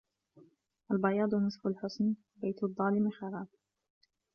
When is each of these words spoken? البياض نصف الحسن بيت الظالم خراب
البياض 0.91 1.35
نصف 1.35 1.67
الحسن 1.67 2.13
بيت 2.35 2.63
الظالم 2.63 3.09
خراب 3.09 3.47